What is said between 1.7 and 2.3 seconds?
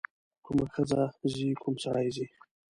سړی ځي.